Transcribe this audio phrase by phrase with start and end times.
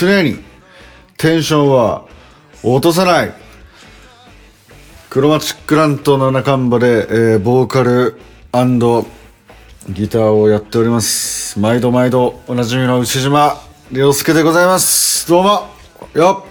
[0.00, 0.38] 常に
[1.18, 2.06] テンションは
[2.62, 3.34] 落とさない。
[5.10, 8.18] クロマチックラントの中んばで、えー、ボーカル
[9.90, 11.60] ギターをやっております。
[11.60, 13.60] 毎度毎度おなじみの牛島
[13.92, 15.28] 亮介でございます。
[15.28, 15.66] どうも
[16.14, 16.50] よっ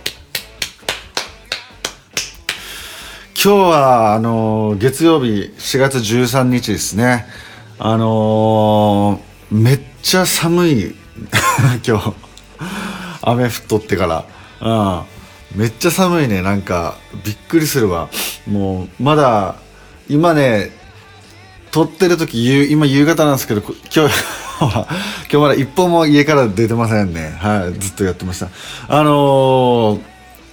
[3.33, 7.25] 今日は、あの月曜日4月13日ですね。
[7.79, 10.95] あのーめっちゃ寒い。
[11.83, 12.13] 今日。
[13.21, 14.25] 雨降っとってか
[14.61, 15.05] ら。
[15.53, 15.59] うん。
[15.59, 16.41] めっちゃ寒いね。
[16.41, 18.09] なんか、びっくりするわ。
[18.47, 19.55] もう、まだ、
[20.07, 20.71] 今ね、
[21.71, 24.13] 撮ってる時、夕今夕方なんですけど、こ今日
[24.63, 27.35] は、今日まだ一歩も家から出てませんね。
[27.39, 27.79] はい。
[27.79, 28.47] ずっとやってました。
[28.87, 29.99] あのー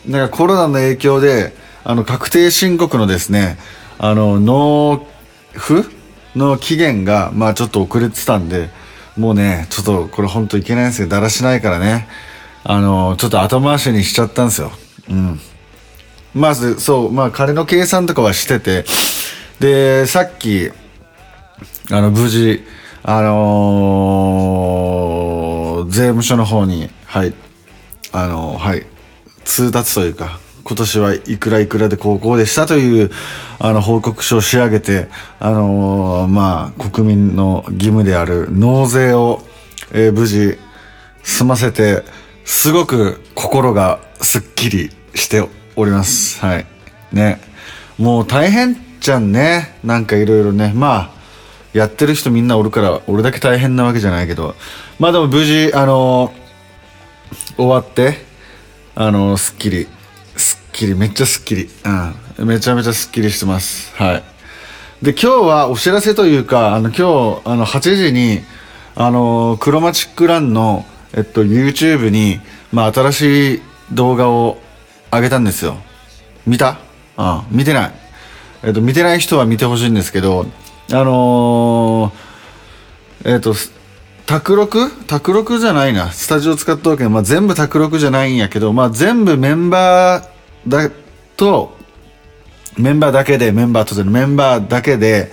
[0.08, 3.58] なんかコロナの影響で、あの、確定申告のですね、
[3.98, 5.04] あの、納
[5.54, 5.88] 付？
[6.36, 8.70] の期限が、まあちょっと遅れてたんで、
[9.16, 12.06] もうね、ちょっとこれ本当いけないんですけど、だらしないからね、
[12.69, 14.72] あの、ちょっと後回しにしちゃったんですよ。
[15.09, 15.39] うん。
[16.34, 18.84] まず、そう、まあ金の計算とかはしてて、
[19.61, 20.70] で、さっき、
[21.92, 22.64] あの、無事、
[23.05, 27.33] あのー税務署の方に、はい、
[28.11, 28.84] あのーはい、
[29.44, 33.12] 通達というか、今年はいくらいくらで高校でしたという、
[33.61, 35.06] あの、報告書を仕上げて、
[35.39, 39.42] あのーまあ、国民の義務である納税を、
[39.92, 40.59] えー無事、
[41.22, 42.03] 済ませて、
[42.47, 46.41] すごく心がすっきりしております。
[46.41, 46.66] はい。
[47.12, 47.41] ね。
[47.98, 49.77] もう大変じゃんね。
[49.83, 50.72] なんかいろいろね。
[50.72, 51.11] まあ、
[51.72, 54.55] やってる人みんなおるから、俺だけ大変なわけじゃないけど。
[55.00, 56.33] まあでも無事、あの
[57.56, 58.25] 終わって、
[58.94, 59.88] あのすっきり、
[60.37, 61.69] すっきり、めっちゃすっきり。
[62.38, 62.47] うん。
[62.47, 63.93] めちゃめちゃすっきりしてます。
[63.97, 64.22] はい。
[65.03, 68.43] で、今日はお知らせというか、あの、今日、あの、8時に、
[68.94, 72.41] あの、クロマチックランの、えっと、YouTube に、
[72.72, 73.62] まあ、新しい
[73.93, 74.59] 動画を
[75.12, 75.77] 上げたんですよ。
[76.47, 76.78] 見た？
[77.17, 77.93] うん、見てない。
[78.62, 80.47] えっと、見てない人は見てほしいんですけど、
[80.91, 83.55] あのー、えっと、
[84.27, 84.91] 卓録？
[85.06, 86.11] 卓録じゃないな。
[86.11, 90.28] スタジオ使ったわけで、まあ、全部卓録じゃないんやけど、まあ、全部メンバー
[90.69, 90.91] だ
[91.37, 91.77] と、
[92.77, 95.31] メンバーだけで、メンバーとでメンバーだけで、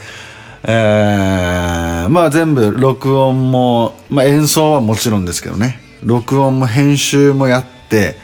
[0.63, 8.15] えー、まあ全部録音も、まあ演奏はもちろんですけどね、録音も編集もやって、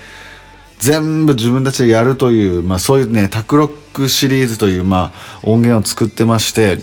[0.79, 6.77] 全部自分たちでやるという、まあそういうね、タクロックシリーズという、まあ音源を作ってまして、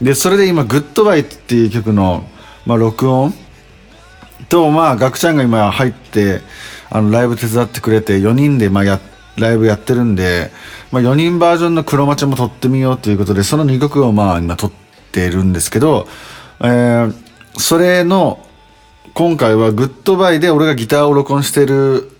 [0.00, 2.24] で、それで今、グッドバイっていう曲の、
[2.66, 3.34] まあ録音
[4.48, 6.40] と、まあ、ガクちゃんが今入って、
[6.90, 9.00] あの、ライブ手伝ってくれて、4人で、まあ、や、
[9.38, 10.50] ライブやってるんで、
[10.90, 14.81] まあ、4人バージョンの黒マチも録ってみようということで、その2曲をまあ、今録って
[15.28, 16.06] るんですけど、
[16.60, 17.14] えー、
[17.58, 18.46] それの、
[19.14, 22.10] 今回はグッドバイで俺がギターを録音してる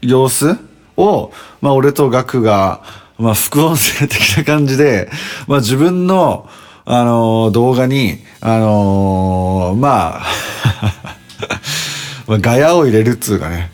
[0.00, 0.56] 様子
[0.96, 2.82] を、まあ、俺とガクが、
[3.18, 5.10] まあ、副音声的な感じで、
[5.46, 6.48] まあ、自分の、
[6.84, 10.26] あのー動画に、あのーまあ、
[12.26, 13.70] まあ、ガヤを入れるっつうかね。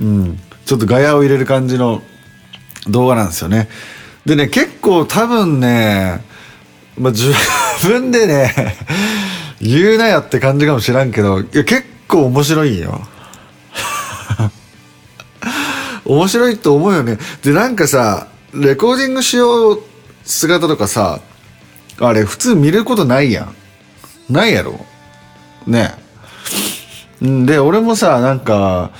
[0.00, 0.38] うん。
[0.66, 2.02] ちょっとガヤを入れる感じの
[2.86, 3.68] 動画なんですよね。
[4.26, 6.22] でね、結構多分ね、
[6.98, 7.32] まあ、自
[7.86, 8.76] 分でね、
[9.60, 13.00] 言うなよって感じかもしらんけど、いや、結構面白いよ。
[16.04, 17.18] 面白いと思うよね。
[17.42, 19.82] で、なんかさ、レコーディングしよう
[20.24, 21.20] 姿とかさ、
[22.00, 23.54] あれ普通見ることないやん。
[24.32, 24.78] ないやろ
[25.66, 25.94] ね
[27.20, 28.90] で、俺もさ、なんか、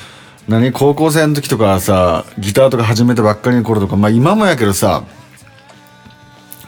[0.49, 5.05] 何高校生の時とかさ、ギターとか始めたばっかりの頃とか、まあ今もやけどさ、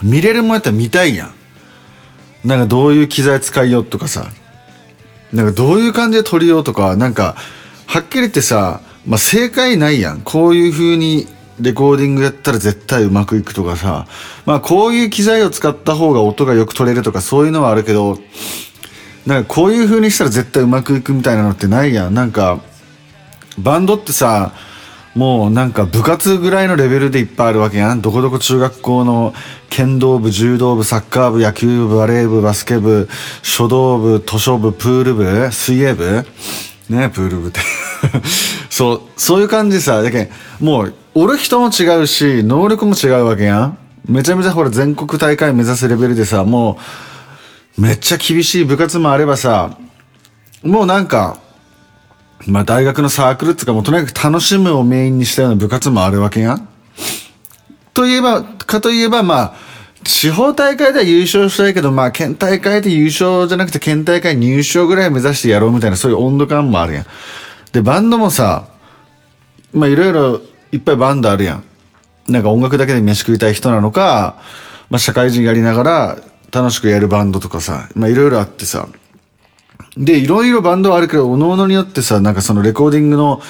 [0.03, 2.49] 見れるもんやったら見たいやん。
[2.49, 4.31] なんかどういう機材使いようとかさ、
[5.33, 7.37] なんかどういう感じで撮りようとか、なんか、
[7.87, 10.21] はっきり言ってさ、まあ正解ないやん。
[10.23, 11.27] こういう風に
[11.61, 14.07] レコーディングやったら絶対うまくいくとかさ、
[14.47, 18.19] まあこういう機材を使った方が音がよく取れるとかそういうのはあるけど、
[19.27, 22.15] なんかこういう風にしたら絶対うまくいくみたいなのってないやん。
[22.15, 22.61] なんか、
[23.59, 24.53] バンドってさ、
[25.15, 28.01] もうなんか部活ぐらいのレベルでいっぱいあるわけやん。
[28.01, 29.35] どこどこ中学校の
[29.69, 33.09] 剣道部、柔道部、サッカー部、野球部、バレー部、バスケ部、
[33.43, 36.25] 書道部、図書部、プール部、水泳部
[36.89, 37.61] ねプール部って。
[38.71, 40.03] そう、そういう感じさ。
[40.03, 40.31] だけ
[40.61, 43.79] もう、おる人も違うし、能力も違うわけやん。
[44.07, 46.79] めちゃめちゃほら全国大会目指すレベルでさ、も
[47.79, 49.77] う、めっちゃ厳しい部活もあればさ、
[50.63, 51.39] もうなんか、
[52.47, 56.69] まあ大学のサークルっつうかもうとにかく楽しむをメインにしたような部活もあるわけやん。
[57.93, 59.55] といえば、かといえばまあ、
[60.05, 67.07] 地方大会では優勝したいけど、まあ県大会で優勝じゃなくて県大会入賞ぐらい目指してやろうみたいなそういう温度感もあるやん。
[67.73, 68.69] で、バンドもさ、
[69.73, 70.41] まあいろいろ
[70.73, 71.65] いっぱいバンドあるやん。
[72.29, 74.41] なんか音楽だけで飯食いたい人なのか、
[74.89, 76.19] まあ社会人やりながら
[76.51, 78.89] 楽しくやるバンドとかさ、まあいろいろあってさ。
[79.97, 83.41] で、いろいろバンドはあるけど、おのおのによってさ、なんかそのレコーディングの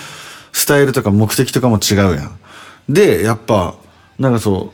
[0.53, 2.39] スタイルとか目的とかも違うやん。
[2.89, 3.75] で、やっぱ、
[4.19, 4.73] なんかそ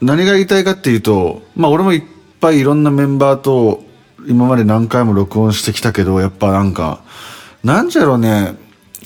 [0.00, 2.02] う、何が言いたいかっていうと、まあ俺もいっ
[2.40, 3.82] ぱいいろんなメンバーと
[4.26, 7.00] 今まで何回も録音してきたけど、やっぱなんか、
[7.62, 8.56] なんじゃろうね、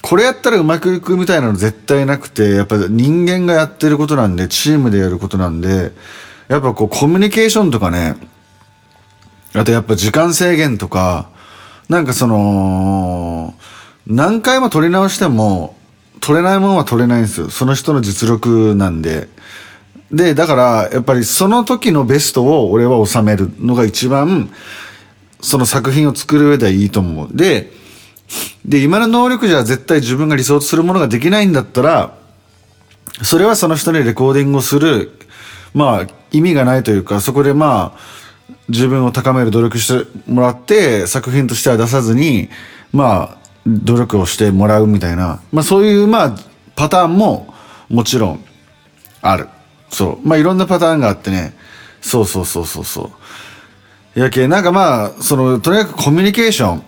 [0.02, 5.92] これやったらうまくいくみたいなの絶対なくて、やっぱ人間がやってることなんで、チームでやることなんで、
[6.48, 8.16] やっぱこうコミュニケーションとかね、
[9.54, 11.30] あとやっぱ時間制限とか、
[11.88, 13.54] なんかその、
[14.06, 15.76] 何回も撮り直しても、
[16.20, 17.50] 撮れないものは撮れないんですよ。
[17.50, 19.28] その人の実力なんで。
[20.10, 24.50] で、だから、やっぱりその時のベストを俺は収めるのが一番、
[25.40, 27.28] その作品を作る上ではいいと思う。
[27.32, 27.70] で、
[28.64, 32.18] で、今の能力じゃ絶対自分が理想とするものができないんだったら、
[33.22, 35.12] それはその人にレコーディングをする、
[35.74, 37.98] まあ、意味がないというか、そこでまあ、
[38.68, 42.48] 自分を高める努力してもらって、作品としては出さずに、
[42.92, 46.36] まあ、努力をしてもらうみたいな、まあそういう、まあ、
[46.76, 47.54] パターンも、
[47.88, 48.44] もちろん、
[49.20, 49.48] ある。
[49.90, 50.28] そう。
[50.28, 51.54] まあいろんなパターンがあってね、
[52.00, 53.10] そうそうそうそうそ
[54.16, 54.20] う。
[54.20, 56.82] やけ、なんかまあ、その、とにかくコミュニケーション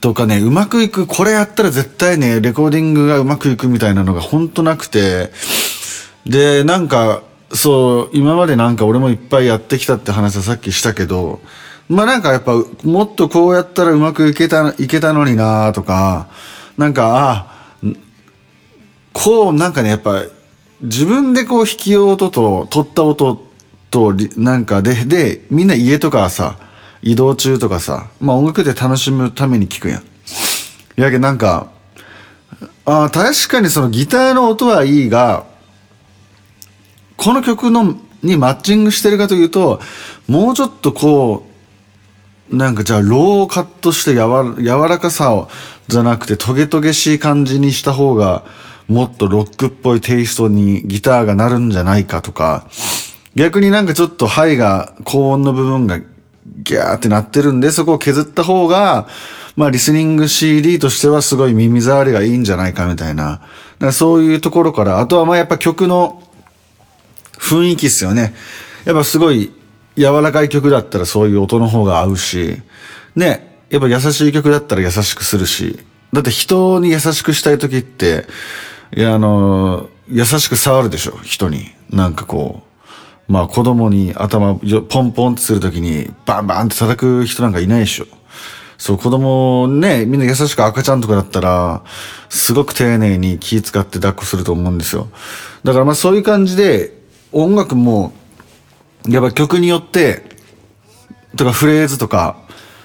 [0.00, 5.30] とかね、うまくいく、これやったら絶対ね、レコーディングがうまくいくみたいなのがほんとなくて、
[6.26, 7.22] で、なんか、
[7.54, 11.40] そう、今までなんか俺もいっぱいやってきたって話はさっきしたけど、
[11.88, 12.52] まあなんかやっぱ
[12.84, 16.28] もっとこうやったらうまくいけた、いけたのになとか、
[16.78, 17.46] なんか、
[17.82, 17.86] あ、
[19.12, 20.24] こうなんかね、やっぱ
[20.80, 23.46] 自分でこう弾き音と取った音
[23.90, 26.56] となんかで、で、みんな家とかさ、
[27.02, 30.02] 移動中とかさ、まあ音楽で楽しむために聞くやん。
[30.96, 31.70] やけなんか、
[32.84, 35.51] ああ確かにそのギターの音はいいが、
[37.22, 39.80] この曲のにマッチングしてるかというと、
[40.28, 41.46] もうちょっとこ
[42.50, 45.48] う、なんかじゃあローカットしてやわ柔らかさを
[45.88, 48.44] じゃなくてトゲトゲしい感じにした方が
[48.88, 52.66] もっとロックっぽいテイストにギターがなるんじゃないかとか
[53.34, 59.08] 逆になんかちょっとハイが高音の部分がギャーってなってるんでそこを削った方が
[59.56, 63.42] まあリスニング CD としてはすごい耳障りがいいんじゃないかみたいな。
[63.78, 66.22] だかそういうところから、あとはまあやっぱ曲の
[67.42, 68.34] 雰囲気っすよね。
[68.84, 69.52] やっぱすごい
[69.96, 72.62] 柔らかい曲だったらそういう音の方が合うし、
[73.16, 75.78] ね、やっぱ優しい曲だったら優しくするし、
[76.12, 78.26] だって人に優しくしたい時って、
[78.94, 81.72] いや、あの、優しく触るでしょ、人に。
[81.90, 82.62] なんかこ
[83.28, 84.54] う、まあ子供に頭
[84.88, 88.06] ポンポンってするときにバンバンって叩く人なんかいないでしょ。
[88.78, 91.82] そう、子供ね、みんな優しく赤ちゃんとかだったら、
[92.28, 95.08] すごく丁寧に気使って抱っこすると思うんですよ。
[95.64, 97.01] だからまあそういう感じで、
[97.32, 98.12] 音楽も、
[99.08, 100.22] やっぱ曲によって、
[101.36, 102.36] とかフレーズとか、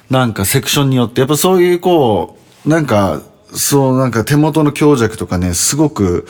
[0.09, 3.21] なんかセクションによって、やっぱそういうこう、なんか、
[3.53, 6.27] そうなんか手元の強弱とかね、すごく、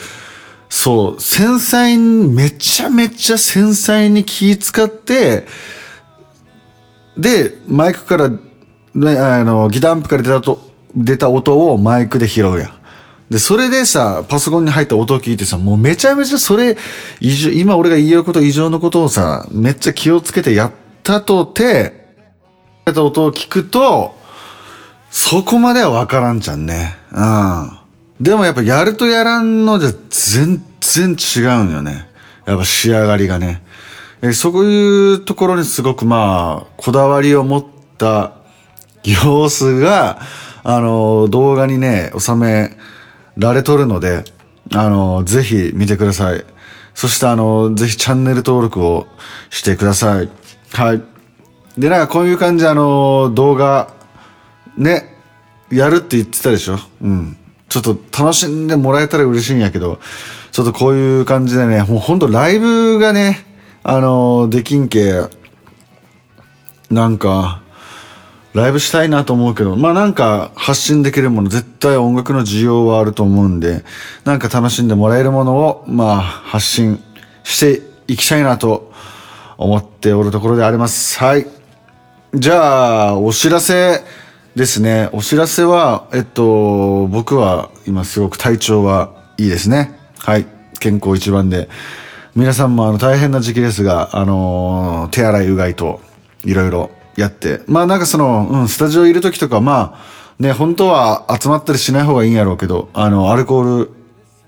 [0.68, 5.46] そう、繊細に、めちゃめちゃ繊細に気使って、
[7.16, 10.60] で、マイクから、ね、あの、ギターアンプから出たと、
[10.94, 12.77] 出た音をマイクで拾うやん。
[13.30, 16.76] で、それでさ、パソコンに入った音を聞いてさ、もうめちゃめちゃそれ、
[17.20, 22.08] 異常、今俺が言えること異常のことをさ、めっちゃ気をつけてやったとて、
[22.86, 24.16] やった音を聞くと、
[25.10, 26.96] そこまではわからんじゃんね。
[27.12, 27.78] うん。
[28.20, 32.08] でもやっぱやるとやらんのじゃ全然違うんよね。
[32.46, 33.62] やっぱ仕上がりがね。
[34.22, 37.64] えそういうところにすごくまあ、こだわりを持っ
[37.98, 38.32] た
[39.04, 40.20] 様子が、
[40.64, 42.76] あの、動画にね、収め、
[43.38, 44.24] られとるので、
[44.74, 46.44] あの、ぜひ見てください。
[46.94, 49.06] そしてあの、ぜひチャンネル登録を
[49.50, 50.28] してください。
[50.72, 51.02] はい。
[51.78, 53.94] で、なんかこういう感じであの、動画、
[54.76, 55.14] ね、
[55.70, 56.78] やるって言ってたでしょ？
[57.00, 57.36] うん。
[57.68, 60.00] ちょっと楽しんでもらえたら嬉しいんやけど、
[60.50, 63.46] ちょっとこういう感じでね、もうほんとライブがね、
[63.84, 65.22] あの、できんけ、
[66.90, 67.62] なんか、
[68.58, 73.84] ライブしたいなと思うけど、まあなんか発信できるもの、絶対音楽の需要はあると思うんで、
[74.24, 77.02] なんか楽しんでもらえるものを、まあ発信
[77.44, 78.92] していきたいなと
[79.56, 81.18] 思っておるところであります。
[81.18, 81.46] はい。
[82.34, 84.02] じゃあ、お知らせ
[84.54, 85.08] ですね。
[85.12, 89.98] お知らせは、えっと、僕は今すごく体調はいいですね。
[90.18, 90.46] はい。
[90.78, 91.68] 健康一番で。
[92.34, 96.00] 皆さんもあの大変な時期ですが、あのー、手洗いうがいと、
[96.44, 97.62] いろいろやって。
[97.66, 99.98] まあなんかその、うん、スタジオいる時とか、ま
[100.38, 103.90] あ、ね、本当は集まったりしない方がいいんやろうけど、あの、アルコール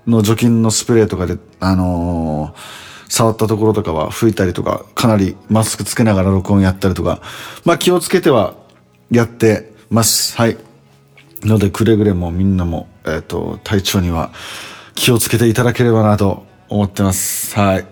[0.07, 7.21] の除菌のスプレーとかで、あのー触ったところとかは拭いたりとか、かなりマスクつけながら録音やったりとか、
[7.65, 8.55] まあ気をつけては
[9.11, 10.37] やってます。
[10.37, 10.57] はい。
[11.41, 14.31] ので、くれぐれもみんなも、えっ、と、体調には
[14.95, 17.53] 気をつけていただければなと思ってます。
[17.53, 17.85] はい。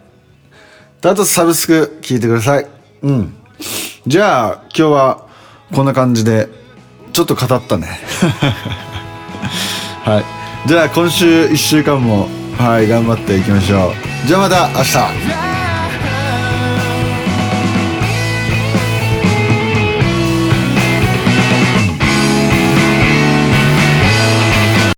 [1.02, 2.68] あとサブスク聞いてください。
[3.02, 3.39] うん。
[4.08, 5.26] じゃあ、今日は
[5.74, 6.50] こんな感じで、
[7.14, 7.88] ちょっと語ったね。
[10.04, 10.68] はい。
[10.68, 14.28] じゃあ今週1週間も、はい、頑張っていきましょう。
[14.28, 15.49] じゃあまた明日